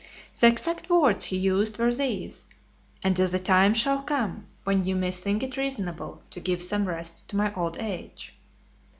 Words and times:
The 0.39 0.47
exact 0.47 0.89
words 0.89 1.25
he 1.25 1.37
used 1.37 1.77
were 1.77 1.93
these: 1.93 2.49
"Until 3.03 3.27
the 3.27 3.37
time 3.37 3.75
shall 3.75 4.01
come, 4.01 4.47
when 4.63 4.83
ye 4.83 4.95
may 4.95 5.11
think 5.11 5.43
it 5.43 5.57
reasonable 5.57 6.23
to 6.31 6.39
give 6.39 6.63
some 6.63 6.85
rest 6.87 7.29
to 7.29 7.35
my 7.35 7.53
old 7.53 7.77
age." 7.77 8.35